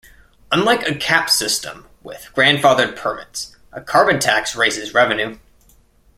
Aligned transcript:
Unlike 0.51 0.87
a 0.89 0.95
cap 0.95 1.29
system 1.29 1.85
with 2.01 2.31
grandfathered 2.33 2.95
permits, 2.95 3.55
a 3.71 3.81
carbon 3.81 4.19
tax 4.19 4.55
raises 4.55 4.95
revenues. 4.95 5.37